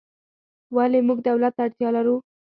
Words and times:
ولې 0.75 0.99
موږ 1.07 1.17
دولت 1.27 1.53
ته 1.57 1.61
اړتیا 1.65 1.89
لرو؟ 1.95 2.15